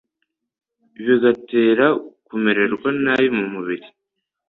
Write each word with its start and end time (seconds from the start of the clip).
bigatera 1.05 1.85
kumererwa 2.25 2.89
nabi 3.03 3.27
mu 3.37 3.45
mubiri, 3.53 3.87